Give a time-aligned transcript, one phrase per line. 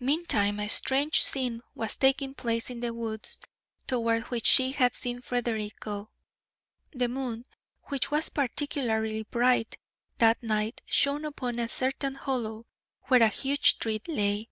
[0.00, 3.38] Meantime a strange scene was taking place in the woods
[3.86, 6.10] toward which she had seen Frederick go.
[6.92, 7.44] The moon,
[7.84, 9.78] which was particularly bright
[10.18, 12.66] that night, shone upon a certain hollow
[13.02, 14.50] where a huge tree lay.